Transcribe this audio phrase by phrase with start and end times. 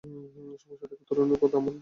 [0.61, 1.79] সমস্যা থেকে উত্তরণের পথ তার জানা আছে।